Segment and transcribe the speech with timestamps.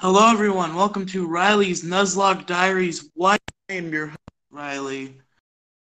[0.00, 0.76] Hello, everyone.
[0.76, 3.10] Welcome to Riley's Nuzlocke Diaries.
[3.14, 3.36] Why
[3.68, 5.16] I am your host, Riley.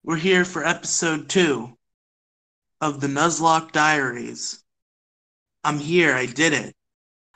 [0.02, 1.78] We're here for episode two
[2.80, 4.64] of the Nuzlocke Diaries.
[5.62, 6.12] I'm here.
[6.12, 6.74] I did it.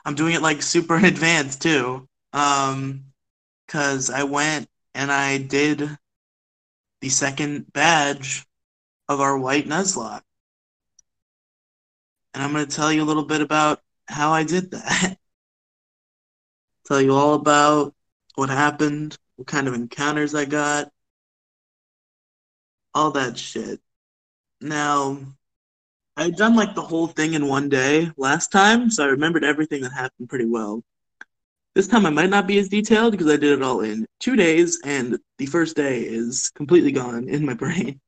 [0.05, 2.09] I'm doing it like super in advance too.
[2.33, 3.05] Um,
[3.69, 5.89] cause I went and I did
[7.01, 8.45] the second badge
[9.09, 10.23] of our white Nuzlocke.
[12.35, 15.19] And I'm going to tell you a little bit about how I did that.
[16.87, 17.95] tell you all about
[18.35, 20.91] what happened, what kind of encounters I got,
[22.95, 23.81] all that shit.
[24.61, 25.19] Now,
[26.17, 29.83] I'd done like the whole thing in one day last time, so I remembered everything
[29.83, 30.83] that happened pretty well.
[31.75, 34.37] This time I might not be as detailed because I did it all in two
[34.37, 38.01] days, and the first day is completely gone in my brain.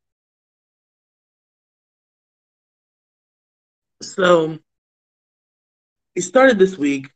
[4.03, 4.59] So,
[6.15, 7.11] we started this week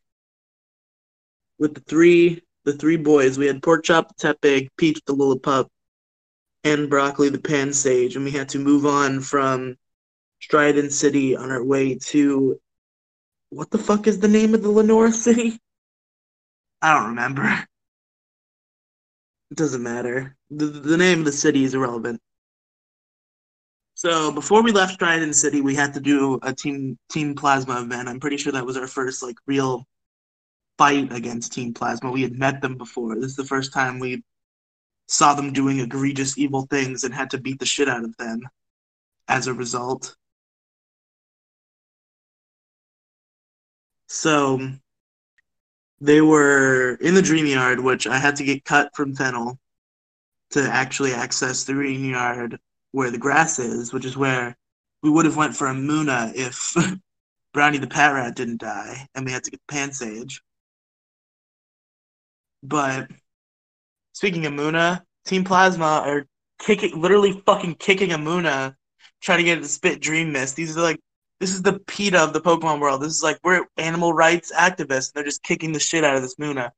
[1.61, 3.39] with the three the three boys.
[3.39, 5.69] We had Pork Chop Tepig, Peach the Lillipup,
[6.65, 9.77] and Broccoli the Pansage, and we had to move on from
[10.43, 12.61] Striaton City on our way to
[13.51, 15.59] what the fuck is the name of the Lenora city?
[16.83, 17.45] I don't remember.
[19.51, 20.37] It doesn't matter.
[20.51, 22.21] The, the name of the city is irrelevant.
[23.95, 28.09] So before we left Striaton City, we had to do a team team plasma event.
[28.09, 29.85] I'm pretty sure that was our first like real
[30.81, 32.11] fight against Team Plasma.
[32.11, 33.15] We had met them before.
[33.15, 34.25] This is the first time we
[35.09, 38.49] saw them doing egregious evil things and had to beat the shit out of them
[39.29, 40.17] as a result.
[44.07, 44.71] So
[46.01, 49.59] they were in the dream yard, which I had to get cut from Fennel
[50.53, 52.59] to actually access the dream yard
[52.93, 54.57] where the grass is, which is where
[55.03, 56.75] we would have went for a Munna if
[57.53, 60.41] Brownie the Patrat didn't die, and we had to get Pansage.
[62.63, 63.11] But
[64.13, 66.27] speaking of Munna, Team Plasma are
[66.59, 68.77] kicking, literally fucking kicking a Munna,
[69.21, 70.57] trying to get it to spit Dream Mist.
[70.57, 71.01] These are like,
[71.41, 73.01] this is the PETA of the Pokemon world.
[73.01, 75.13] This is like, we're animal rights activists.
[75.13, 76.73] They're just kicking the shit out of this Munna.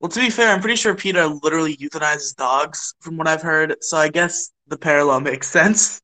[0.00, 3.76] Well, to be fair, I'm pretty sure PETA literally euthanizes dogs, from what I've heard.
[3.82, 6.00] So I guess the parallel makes sense.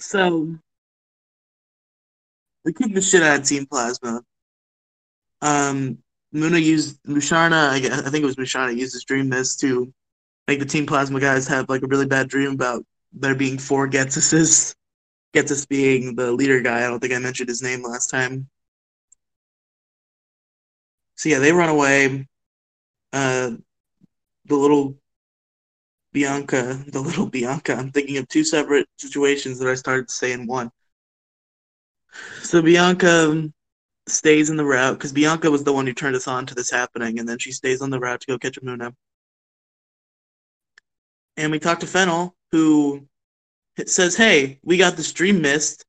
[0.00, 0.56] So
[2.64, 4.22] we kick the shit out of Team Plasma.
[5.42, 5.98] Um,
[6.32, 7.70] Munna used Musharna.
[7.70, 9.92] I, guess, I think it was Musharna used his dream mist to
[10.46, 13.88] make the Team Plasma guys have like a really bad dream about there being four
[13.88, 14.74] Ghetsises.
[15.34, 16.84] Ghetsis being the leader guy.
[16.84, 18.48] I don't think I mentioned his name last time.
[21.16, 22.26] So yeah, they run away.
[23.12, 23.52] Uh,
[24.46, 24.96] the little
[26.12, 27.74] Bianca, the little Bianca.
[27.74, 30.70] I'm thinking of two separate situations that I started to say in one.
[32.42, 33.50] So Bianca
[34.10, 36.70] stays in the route because Bianca was the one who turned us on to this
[36.70, 38.94] happening, and then she stays on the route to go catch a Munna.
[41.36, 43.06] And we talk to Fennel, who
[43.86, 45.84] says, "Hey, we got this Dream Mist.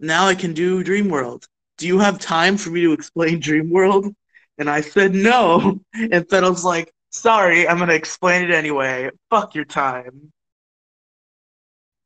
[0.00, 1.46] Now I can do Dream World.
[1.76, 4.14] Do you have time for me to explain Dream World?"
[4.58, 5.80] And I said no.
[5.94, 9.10] And Fennel's like, "Sorry, I'm gonna explain it anyway.
[9.30, 10.32] Fuck your time."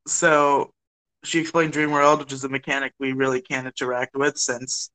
[0.07, 0.73] So
[1.23, 4.91] she explained Dream World, which is a mechanic we really can't interact with since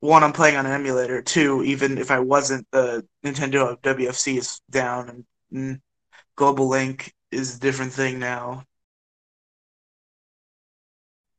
[0.00, 1.22] one, I'm playing on an emulator.
[1.22, 5.80] Two, even if I wasn't, the Nintendo WFC is down, and mm,
[6.36, 8.64] Global Link is a different thing now.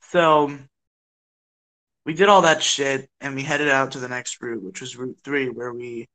[0.01, 0.57] So
[2.05, 4.95] we did all that shit, and we headed out to the next route, which was
[4.95, 6.07] Route Three, where we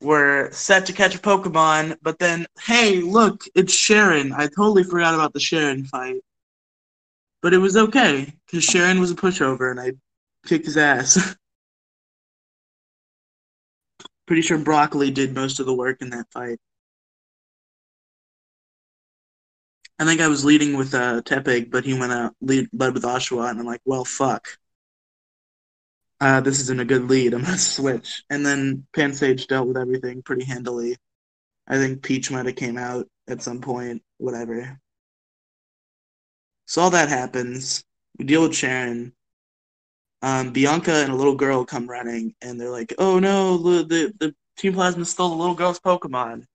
[0.00, 1.96] were set to catch a Pokemon.
[2.02, 4.32] But then, hey, look, it's Cheren.
[4.32, 6.20] I totally forgot about the Cheren fight.
[7.40, 9.92] But it was okay because Cheren was a pushover, and I
[10.46, 11.36] kicked his ass.
[14.26, 16.58] Pretty sure Broccoli did most of the work in that fight.
[19.98, 23.04] I think I was leading with uh, Tepig, but he went out lead, led with
[23.04, 24.48] Oshawott, and I'm like, well, fuck.
[26.20, 27.34] Uh, this isn't a good lead.
[27.34, 28.24] I'm gonna switch.
[28.30, 30.96] And then Pansage dealt with everything pretty handily.
[31.68, 34.02] I think Peach might have came out at some point.
[34.18, 34.78] Whatever.
[36.66, 37.84] So all that happens.
[38.18, 39.12] We deal with Cheren
[40.22, 44.14] um, Bianca and a little girl come running, and they're like, "Oh no, the the,
[44.18, 46.46] the Team Plasma stole the little girl's Pokemon."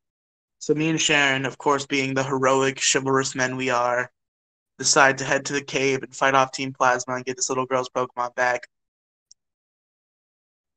[0.59, 4.11] So me and Cheren, of course, being the heroic, chivalrous men we are,
[4.79, 7.65] decide to head to the cave and fight off Team Plasma and get this little
[7.65, 8.67] girl's Pokemon back.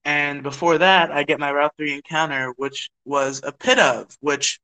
[0.05, 4.61] And before that, I get my Route 3 encounter, which was a Pidove, which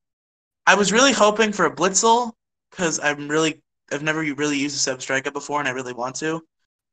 [0.66, 2.32] I was really hoping for a Blitzle,
[2.70, 3.62] because I'm really
[3.92, 6.42] I've never really used a Zebstrika before and I really want to.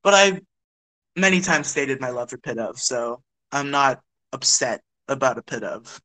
[0.03, 0.41] But I
[1.15, 3.21] many times stated my love for Pidove, so
[3.51, 4.01] I'm not
[4.31, 5.99] upset about a Pidove.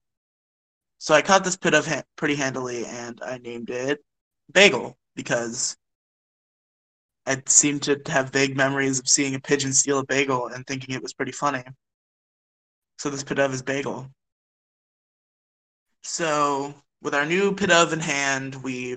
[0.99, 4.05] So I caught this Pidove ha- pretty handily, and I named it
[4.53, 5.77] Bagel because
[7.27, 10.95] I seem to have vague memories of seeing a pigeon steal a bagel and thinking
[10.95, 11.63] it was pretty funny.
[12.99, 14.11] So this Pidove is Bagel.
[16.03, 18.97] So with our new Pidove in hand, we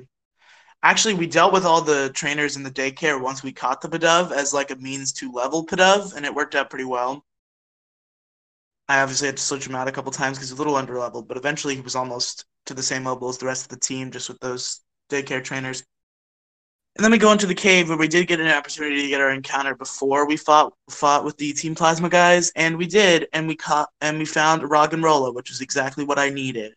[0.83, 4.31] actually we dealt with all the trainers in the daycare once we caught the Pidove
[4.31, 7.25] as like a means to level Pidove, and it worked out pretty well.
[8.87, 10.97] I obviously had to switch him out a couple times because he's a little under
[10.97, 13.85] leveled, but eventually he was almost to the same level as the rest of the
[13.85, 15.83] team, just with those daycare trainers.
[16.97, 19.21] And then we go into the cave where we did get an opportunity to get
[19.21, 23.47] our encounter before we fought fought with the Team Plasma guys, and we did, and
[23.47, 26.73] we caught and we found Roggenrola, which was exactly what I needed.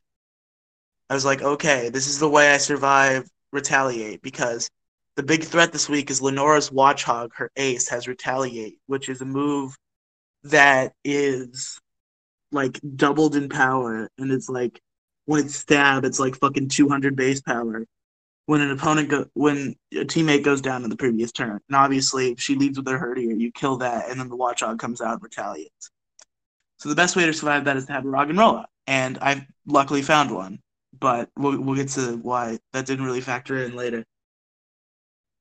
[1.10, 4.68] I was like, okay, this is the way I survive retaliate because
[5.16, 7.30] the big threat this week is Lenora's Watchog.
[7.34, 9.76] Her ace has retaliate, which is a move
[10.42, 11.80] that is
[12.52, 14.80] like doubled in power, and it's like
[15.26, 17.86] when it's stab, it's like fucking 200 base power.
[18.46, 22.32] When an opponent go, when a teammate goes down in the previous turn, and obviously
[22.32, 25.14] if she leads with her herdier, you kill that, and then the Watchog comes out
[25.14, 25.90] and retaliates.
[26.78, 28.68] So the best way to survive that is to have a Roggenrola, and roll out,
[28.86, 30.58] and I luckily found one
[31.00, 34.04] but we'll, we'll get to why that didn't really factor in later.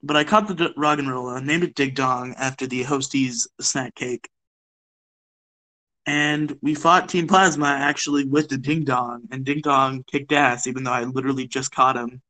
[0.02, 4.30] But I caught the d- Roggenrola, named it Dig Dong after the Hostess snack cake.
[6.06, 10.68] And we fought Team Plasma actually with the Ding Dong, and Ding Dong kicked ass,
[10.68, 12.22] even though I literally just caught him,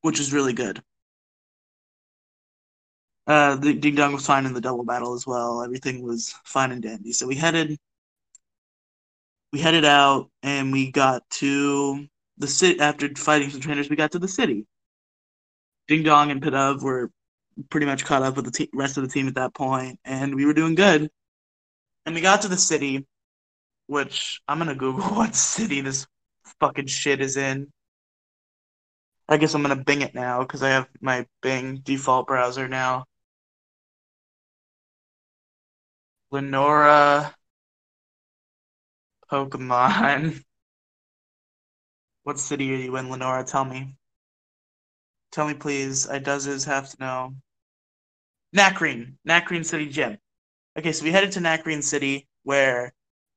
[0.00, 0.82] which is really good.
[3.26, 5.62] Uh, the Ding Dong was fine in the double battle as well.
[5.62, 7.12] Everything was fine and dandy.
[7.12, 7.78] So we headed
[9.52, 12.06] we headed out and we got to
[12.36, 13.88] the city after fighting some trainers.
[13.88, 14.66] We got to the city.
[15.88, 17.10] Ding Dong and Pidove were
[17.70, 20.34] pretty much caught up with the te- rest of the team at that point, and
[20.34, 21.10] we were doing good.
[22.06, 23.06] And we got to the city,
[23.86, 26.06] which I'm gonna Google what city this
[26.60, 27.72] fucking shit is in.
[29.28, 33.04] I guess I'm gonna Bing it now because I have my Bing default browser now.
[36.30, 37.34] Lenora
[39.30, 40.42] Pokemon.
[42.22, 43.44] what city are you in, Lenora?
[43.44, 43.94] Tell me.
[45.32, 46.08] Tell me, please.
[46.08, 47.34] I does have to know.
[48.56, 49.14] Nacrene.
[49.28, 50.18] Nacrene City Gym.
[50.78, 52.92] Okay, so we headed to Nacrene City where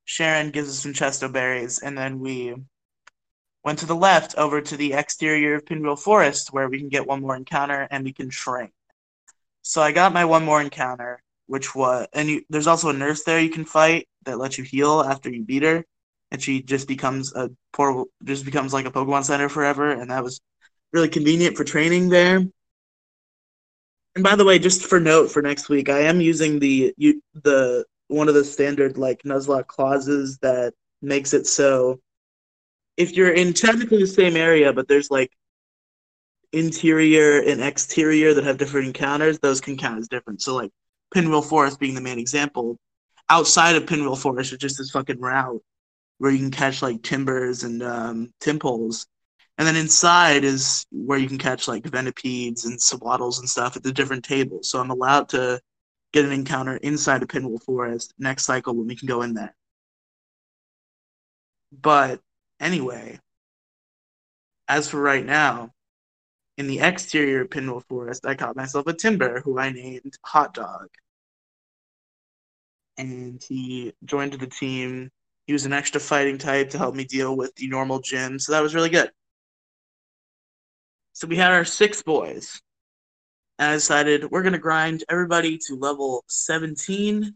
[0.07, 2.55] Cheren gives us some chesto berries, and then we
[3.63, 7.05] went to the left over to the exterior of Pinwheel Forest where we can get
[7.05, 8.71] one more encounter and we can shrink.
[9.61, 13.23] So I got my one more encounter, which was, and you, there's also a nurse
[13.23, 15.85] there you can fight that lets you heal after you beat her,
[16.31, 20.23] and she just becomes a poor, just becomes like a Pokemon Center forever, and that
[20.23, 20.39] was
[20.93, 22.41] really convenient for training there.
[24.15, 27.21] And by the way, just for note for next week, I am using the you,
[27.43, 31.99] the one of the standard like Nuzlocke clauses that makes it so
[32.97, 35.31] if you're in technically the same area, but there's like
[36.53, 40.41] interior and exterior that have different encounters, those can count as different.
[40.41, 40.71] So like
[41.13, 42.77] Pinwheel Forest being the main example,
[43.31, 45.63] outside of Pinwheel Forest is just this fucking route
[46.17, 48.33] where you can catch like Timburrs and um.
[49.57, 53.83] And then inside is where you can catch like Venipedes and Sewaddles and stuff at
[53.83, 54.69] the different tables.
[54.69, 55.61] So I'm allowed to
[56.13, 59.55] get an encounter inside of Pinwheel Forest next cycle when we can go in there.
[61.71, 62.19] But
[62.59, 63.19] anyway,
[64.67, 65.71] as for right now,
[66.57, 70.53] in the exterior of Pinwheel Forest, I caught myself a Timburr who I named Hot
[70.53, 70.87] Dog.
[73.01, 75.09] And he joined the team.
[75.47, 78.51] He was an extra fighting type to help me deal with the normal gym, so
[78.51, 79.09] that was really good.
[81.13, 82.61] So we had our six boys.
[83.57, 87.35] And I decided we're going to grind everybody to level 17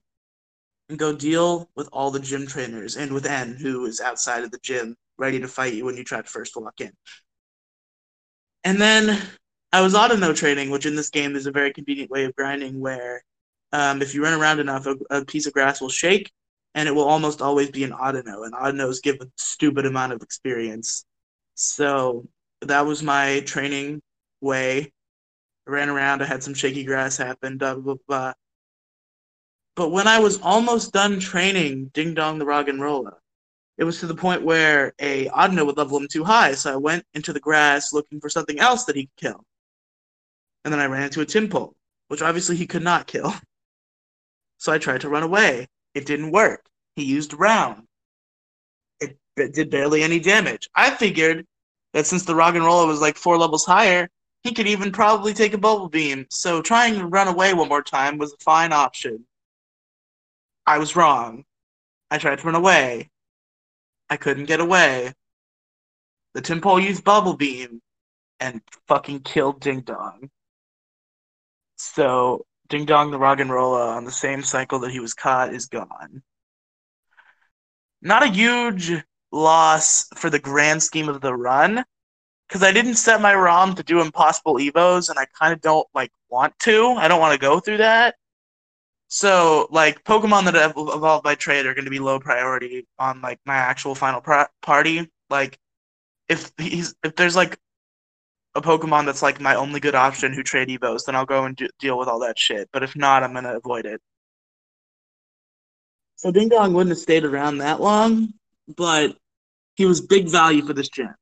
[0.90, 4.52] and go deal with all the gym trainers and with N, who is outside of
[4.52, 6.92] the gym, ready to fight you when you try to first walk in.
[8.64, 9.20] And then
[9.74, 12.80] I was Audino training, which in this game is a very convenient way of grinding
[12.80, 13.24] where
[13.76, 16.32] um, if you run around enough, a, a, piece of grass will shake
[16.76, 18.46] and it will almost always be an Audino.
[18.46, 21.04] And Audinos give a stupid amount of experience.
[21.56, 22.26] So
[22.62, 24.02] that was my training
[24.40, 24.94] way.
[25.68, 28.34] I ran around, I had some shaky grass happen, blah, blah, blah.
[29.76, 33.16] But when I was almost done training Ding Dong the Roggenrola,
[33.78, 36.78] it was to the point where a Audino would level him too high, so I
[36.78, 39.46] went into the grass looking for something else that he could kill.
[40.64, 41.74] And then I ran into a Tympole,
[42.08, 43.34] which obviously he could not kill.
[44.66, 45.68] So I tried to run away.
[45.94, 46.66] It didn't work.
[46.96, 47.84] He used round.
[49.00, 50.68] It, it did barely any damage.
[50.74, 51.46] I figured
[51.94, 54.10] that since the Roggenrola was like four levels higher,
[54.46, 57.82] He could even probably take a bubble beam, so trying to run away one more
[57.82, 59.26] time was a fine option.
[60.68, 61.46] I was wrong.
[62.12, 63.10] I tried to run away.
[64.10, 65.14] I couldn't get away.
[66.36, 67.82] The Tympole used bubble beam
[68.40, 70.30] and fucking killed Ding Dong.
[71.78, 75.68] So Ding Dong the Roggenrola uh, on the same cycle that he was caught is
[75.68, 76.24] gone.
[78.02, 78.92] Not a huge
[79.32, 81.84] loss for the grand scheme of the run,
[82.48, 85.88] because I didn't set my ROM to do impossible evos, and I kind of don't
[85.94, 86.94] like want to.
[86.94, 88.16] I don't want to go through that.
[89.08, 93.40] So like Pokemon that evolved by trade are going to be low priority on like
[93.46, 94.22] my actual final
[94.62, 95.10] party.
[95.30, 95.60] Like
[96.28, 97.58] if he's if there's like
[98.56, 101.56] a Pokemon that's like my only good option who trade evos, then I'll go and
[101.56, 102.70] do, deal with all that shit.
[102.72, 104.02] But if not, I'm gonna avoid it.
[106.16, 108.34] So Ding Dong wouldn't have stayed around that long,
[108.76, 109.18] but
[109.76, 111.14] he was big value for this gym.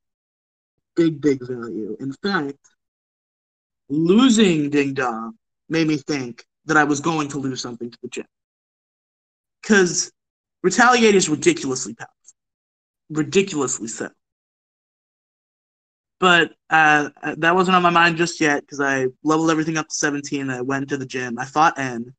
[0.94, 1.96] Big, big value.
[1.98, 2.56] In fact,
[3.88, 5.34] losing Ding Dong
[5.68, 8.26] made me think that I was going to lose something to the gym.
[9.60, 10.12] Because
[10.62, 12.14] Retaliate is ridiculously powerful.
[13.10, 14.10] Ridiculously so.
[16.24, 19.94] But uh, that wasn't on my mind just yet because I leveled everything up to
[19.94, 20.48] 17.
[20.48, 21.38] I went to the gym.
[21.38, 22.14] I fought N.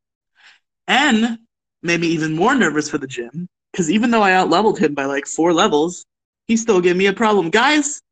[0.88, 1.40] N
[1.82, 5.06] made me even more nervous for the gym because even though I outleveled him by
[5.06, 6.06] like four levels,
[6.46, 7.50] he still gave me a problem.
[7.50, 8.04] Guys,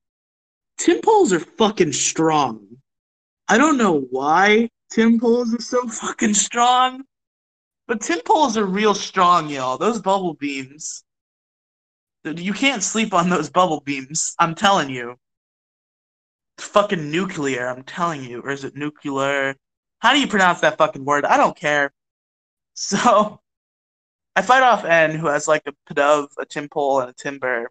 [0.80, 2.66] Tympoles are fucking strong.
[3.48, 7.04] I don't know why Tympoles are so fucking strong,
[7.88, 9.78] but Tympoles are real strong, y'all.
[9.78, 11.04] Those bubble beams.
[12.26, 14.34] You can't sleep on those bubble beams.
[14.40, 15.18] I'm telling you.
[16.58, 18.42] It's fucking nuclear, I'm telling you.
[18.42, 19.56] Or is it nuclear?
[20.00, 21.26] How do you pronounce that fucking word?
[21.26, 21.92] I don't care.
[22.76, 23.40] So,
[24.36, 27.68] I fight off N, who has like a Pidove, a Tympole, and a Timburr.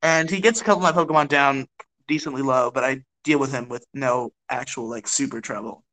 [0.00, 1.68] And he gets a couple of my Pokemon down
[2.08, 5.84] decently low, but I deal with him with no actual like super trouble.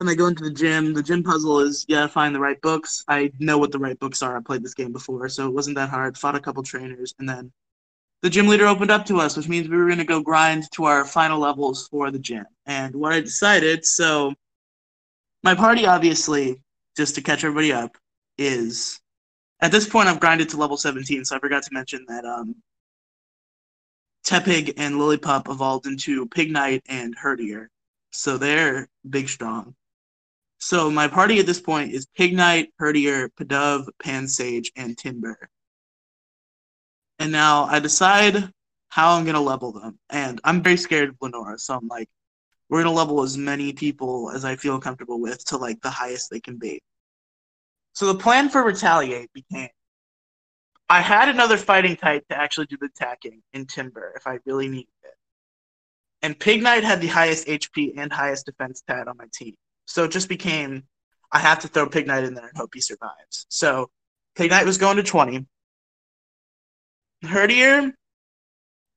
[0.00, 2.60] And I go into the gym, the gym puzzle is you gotta find the right
[2.60, 3.04] books.
[3.08, 4.36] I know what the right books are.
[4.36, 6.16] I played this game before, so it wasn't that hard.
[6.16, 7.52] Fought a couple trainers, and then
[8.22, 10.84] the gym leader opened up to us, which means we were gonna go grind to
[10.84, 12.44] our final levels for the gym.
[12.66, 14.34] And what I decided, so
[15.42, 16.60] my party obviously,
[16.96, 17.96] just to catch everybody up,
[18.36, 19.00] is
[19.60, 22.56] at this point I've grinded to level 17, so I forgot to mention that um
[24.24, 27.68] Tepig and Lillipup evolved into Pignite and Herdier.
[28.10, 29.74] So they're big strong.
[30.58, 35.36] So my party at this point is Pignite, Herdier, Pidove, Pansage, and Timburr.
[37.18, 38.50] And now I decide
[38.88, 39.98] how I'm gonna level them.
[40.10, 42.08] And I'm very scared of Lenora, so I'm like,
[42.68, 46.30] we're gonna level as many people as I feel comfortable with to like the highest
[46.30, 46.80] they can be.
[47.92, 49.70] So the plan for Retaliate became
[50.90, 54.68] I had another fighting type to actually do the attacking in Timburr if I really
[54.68, 55.14] needed it.
[56.22, 59.54] And Pignite had the highest HP and highest defense stat on my team.
[59.86, 60.84] So it just became
[61.30, 63.46] I have to throw Pignite in there and hope he survives.
[63.50, 63.90] So
[64.36, 65.46] Pignite was going to 20.
[67.24, 67.92] Herdier,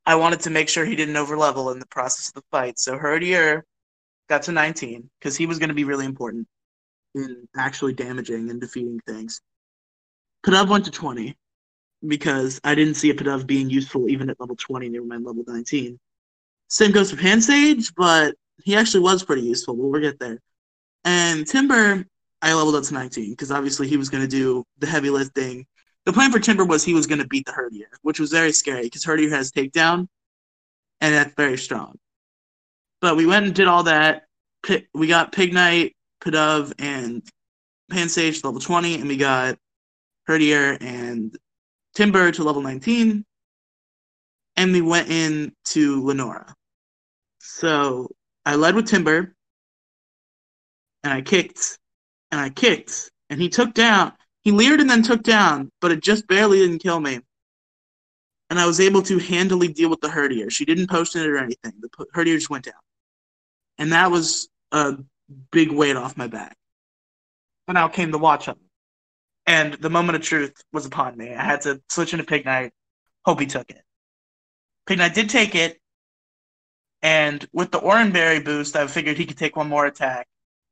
[0.05, 2.79] I wanted to make sure he didn't overlevel in the process of the fight.
[2.79, 3.63] So Herdier
[4.29, 6.47] got to 19 because he was going to be really important
[7.15, 9.41] in actually damaging and defeating things.
[10.45, 11.35] Pidove went to 20
[12.07, 15.43] because I didn't see a Pidove being useful even at level 20, never mind level
[15.45, 15.99] 19.
[16.67, 20.39] Same goes for Pansage, but he actually was pretty useful, but we'll get there.
[21.03, 22.05] And Timburr,
[22.41, 25.65] I leveled up to 19 because obviously he was going to do the heavy lifting.
[26.05, 28.51] The plan for Timburr was he was going to beat the Herdier, which was very
[28.51, 30.07] scary because Herdier has takedown,
[30.99, 31.99] and that's very strong.
[33.01, 34.23] But we went and did all that.
[34.93, 35.93] We got Pignite,
[36.23, 37.23] Pidove, and
[37.89, 39.57] Pansage to level 20, and we got
[40.27, 41.37] Herdier and
[41.95, 43.25] Timburr to level 19,
[44.55, 46.55] and we went in to Lenora.
[47.39, 48.09] So
[48.45, 49.33] I led with Timburr,
[51.03, 51.79] and I kicked,
[52.31, 54.13] and I kicked, and he took down.
[54.43, 57.19] He leered and then took down, but it just barely didn't kill me.
[58.49, 60.49] And I was able to handily deal with the Herdier.
[60.49, 61.73] She didn't post it or anything.
[61.79, 62.73] The Herdier just went down.
[63.77, 64.97] And that was a
[65.51, 66.57] big weight off my back.
[67.67, 68.57] But now came the Watchog
[69.45, 71.33] and the moment of truth was upon me.
[71.33, 72.71] I had to switch into Pignite.
[73.25, 73.81] Hope he took it.
[74.87, 75.79] Pignite did take it,
[77.01, 80.27] and with the Oran Berry boost, I figured he could take one more attack.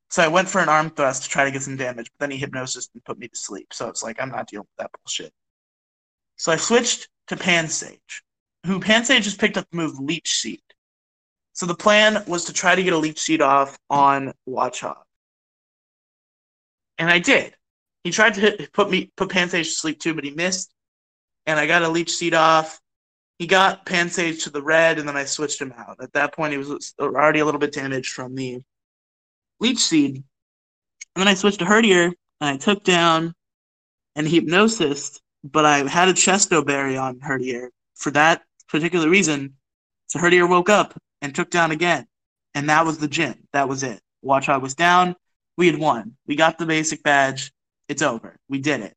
[0.10, 2.32] So I went for an arm thrust to try to get some damage, but then
[2.32, 3.68] he hypnosis and put me to sleep.
[3.74, 5.32] So it's like I'm not dealing with that bullshit.
[6.38, 8.24] So I switched to Pansage,
[8.66, 10.62] who Pansage just picked up the move Leech Seed.
[11.54, 14.96] So the plan was to try to get a Leech Seed off on Watchog.
[16.98, 17.54] And I did.
[18.04, 20.74] He tried to hit, put me put Pansage to sleep too, but he missed.
[21.46, 22.80] And I got a leech seed off.
[23.40, 25.98] he got Pansage to the red, and then I switched him out.
[26.02, 28.62] At that point, he was already a little bit damaged from the
[29.60, 30.16] Leech Seed.
[30.16, 30.24] And
[31.22, 32.06] then I switched to Herdier,
[32.42, 33.34] and I took down
[34.16, 39.56] and Hypnosis, but I had a Chesto Berry on Herdier for that particular reason.
[40.08, 42.06] So Herdier woke up and took down again.
[42.56, 43.36] And that was the gym.
[43.54, 44.02] That was it.
[44.22, 45.16] Watch Watchog was down.
[45.58, 46.16] We had won.
[46.26, 47.52] We got the basic badge.
[47.88, 48.38] It's over.
[48.50, 48.94] We did it.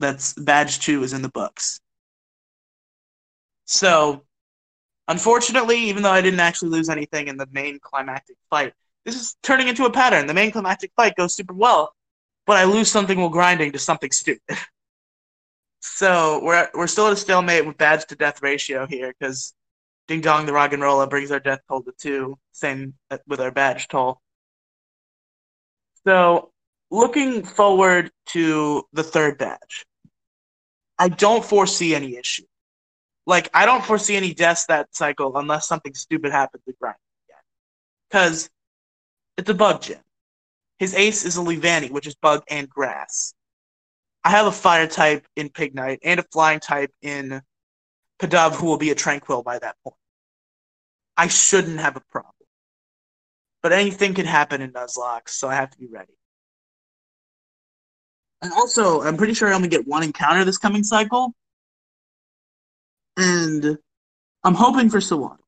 [0.00, 1.80] That's badge two is in the books.
[3.64, 4.24] So,
[5.08, 8.72] unfortunately, even though I didn't actually lose anything in the main climactic fight,
[9.08, 10.26] this is turning into a pattern.
[10.26, 11.94] The main climactic fight goes super well,
[12.46, 14.58] but I lose something while grinding to something stupid.
[15.80, 19.54] so we're we're still at a stalemate with badge to death ratio here because
[20.08, 23.88] Ding Dong the Roggenrola brings our death toll to two, same uh, with our badge
[23.88, 24.20] toll.
[26.06, 26.52] So
[26.90, 29.86] looking forward to the third badge,
[30.98, 32.44] I don't foresee any issue.
[33.26, 36.96] Like I don't foresee any deaths that cycle unless something stupid happens to grind.
[38.10, 38.50] Because
[39.38, 40.00] it's a bug gym.
[40.78, 43.32] His ace is a Leavanny, which is bug and grass.
[44.24, 47.40] I have a fire type in Pignite and a flying type in
[48.20, 49.96] Pidove, who will be a Tranquill by that point.
[51.16, 52.32] I shouldn't have a problem.
[53.62, 56.12] But anything can happen in Nuzlocke, so I have to be ready.
[58.42, 61.32] And also, I'm pretty sure I only get one encounter this coming cycle.
[63.16, 63.78] And
[64.44, 65.44] I'm hoping for Sewaddle.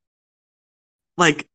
[1.16, 1.49] Like,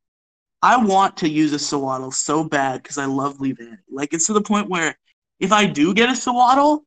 [0.65, 3.77] I want to use a Sewaddle so bad because I love Leavanny.
[3.87, 4.97] Like it's to the point where
[5.39, 6.83] if I do get a Sewaddle,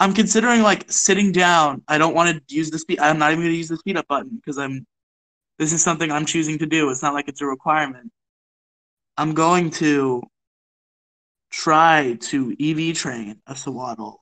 [0.00, 1.84] I'm considering like sitting down.
[1.86, 2.98] I don't want to use the speed.
[2.98, 4.84] I'm not even going to use the speed up button because I'm.
[5.60, 6.90] This is something I'm choosing to do.
[6.90, 8.10] It's not like it's a requirement.
[9.16, 10.24] I'm going to
[11.52, 14.18] try to EV train a Sewaddle.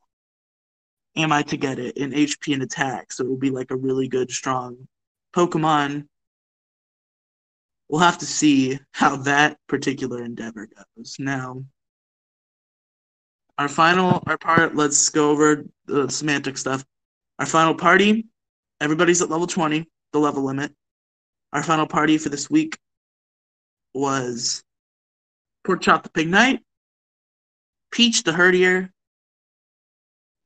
[1.17, 3.11] Am I to get it in HP and attack?
[3.13, 4.87] So it will be like a really good, strong
[5.35, 6.09] Pokemon
[7.89, 11.17] we'll have to see how that particular endeavor goes.
[11.19, 11.65] Now,
[13.57, 14.77] our final our part.
[14.77, 16.85] Let's go over the semantic stuff.
[17.39, 18.27] Our final party.
[18.81, 20.73] Everybody's at level twenty, the level limit.
[21.53, 22.79] Our final party for this week
[23.95, 24.63] was
[25.65, 26.61] Pork Chop the Pignite,
[27.91, 28.91] Peach the Herdier,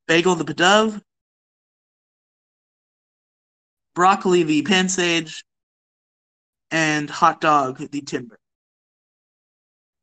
[0.08, 1.02] Bagel the Pidove,
[3.94, 5.44] Broccoli the Pansage,
[6.72, 8.36] and Hot Dog the Timburr.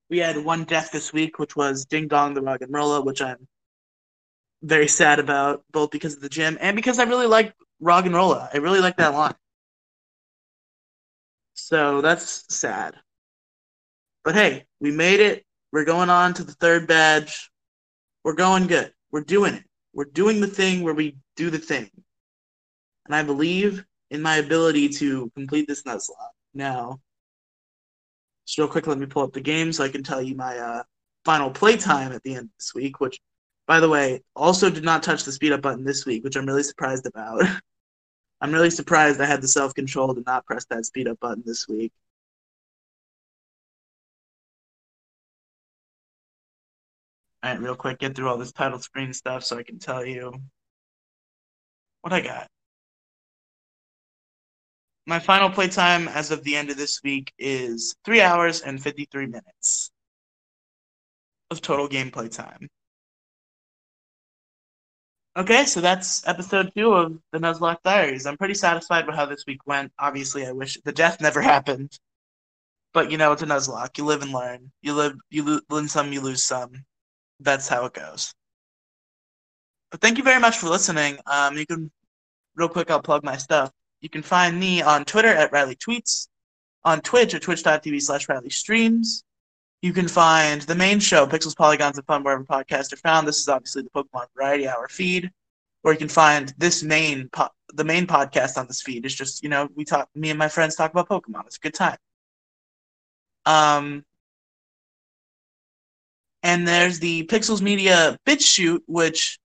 [0.10, 3.48] We had one death this week, which was Ding Dong the Roggenrola, which I'm
[4.62, 8.50] very sad about, both because of the gym and because I really like Roggenrola.
[8.54, 9.36] I really like that line.
[11.54, 12.96] So that's sad.
[14.24, 15.46] But hey, we made it.
[15.72, 17.52] We're going on to the third badge.
[18.24, 18.94] We're going good.
[19.12, 19.64] We're doing it.
[19.94, 21.90] We're doing the thing where we do the thing.
[23.06, 26.39] And I believe in my ability to complete this Nuzlocke.
[26.54, 27.00] Now,
[28.58, 30.84] real quick, let me pull up the game so I can tell you my uh,
[31.26, 33.20] final playtime at the end of this week, which,
[33.68, 36.46] by the way, also did not touch the speed up button this week, which I'm
[36.46, 37.44] really surprised about.
[38.42, 41.44] I'm really surprised I had the self control to not press that speed up button
[41.46, 41.92] this week.
[47.44, 50.06] All right, real quick, get through all this title screen stuff so I can tell
[50.06, 50.34] you
[52.02, 52.50] what I got.
[55.10, 59.26] My final playtime as of the end of this week is three hours and 53
[59.26, 59.90] minutes
[61.50, 62.70] of total gameplay time.
[65.36, 68.28] Okay, so that's episode two of the Nuzlocke Diaries.
[68.28, 69.92] I'm pretty satisfied with how this week went.
[69.98, 71.98] Obviously, I wish the death never happened,
[72.94, 73.98] but you know it's a Nuzlocke.
[73.98, 74.72] You live and learn.
[74.84, 76.86] You live, you lo- some, you lose some.
[77.40, 78.32] That's how it goes.
[79.90, 81.18] But thank you very much for listening.
[81.26, 81.90] Um, you can,
[82.56, 83.72] real quick, I'll plug my stuff.
[84.02, 86.28] You can find me on Twitter at Riley Tweets,
[86.84, 89.24] on Twitch at twitch.tv slash Riley Streams.
[89.82, 93.28] You can find the main show, Pixels, Polygons, and Fun, wherever podcasts are found.
[93.28, 95.32] This is obviously the Pokemon Variety Hour feed,
[95.82, 99.44] where you can find this main po- the main podcast on this feed is just
[99.44, 101.46] you know we talk me and my friends talk about Pokemon.
[101.46, 101.98] It's a good time.
[103.46, 104.04] Um,
[106.44, 109.40] and there's the Pixels Media BitChute, which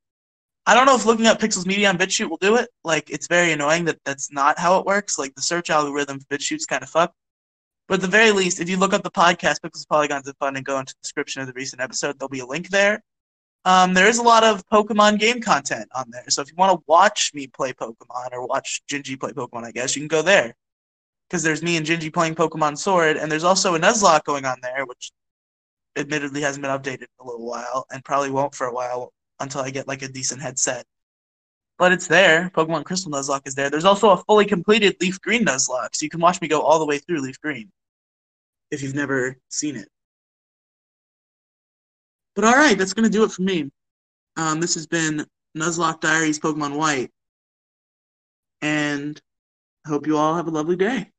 [0.67, 2.71] I don't know if looking up Pixels Media on BitChute will do it.
[2.85, 5.19] Like, it's very annoying that that's not how it works.
[5.19, 7.15] Like, the search algorithm for BitChute's kind of fucked.
[7.87, 10.57] But at the very least, if you look up the podcast Pixels, Polygons, and Fun
[10.57, 13.03] and go into the description of the recent episode, there'll be a link there.
[13.67, 16.25] Um, there is a lot of Pokemon game content on there.
[16.29, 19.71] So if you want to watch me play Pokemon or watch Gingy play Pokemon, I
[19.71, 20.55] guess, you can go there.
[21.29, 24.57] Because there's me and Gingy playing Pokemon Sword, and there's also a Nuzlocke going on
[24.63, 25.13] there, which
[25.97, 29.61] admittedly hasn't been updated in a little while and probably won't for a while until
[29.63, 30.87] I get like a decent headset.
[31.79, 32.51] but it's there.
[32.55, 33.71] Pokemon Crystal Nuzlocke is there.
[33.71, 36.79] There's also a fully completed Leaf Green Nuzlocke, so you can watch me go all
[36.79, 37.71] the way through Leaf Green
[38.71, 39.89] if you've never seen it.
[42.35, 43.71] But all right, that's gonna do it for me.
[44.37, 47.11] Um, this has been Nuzlocke Diaries Pokemon White,
[48.63, 49.21] and
[49.87, 51.11] I hope you all have a lovely day.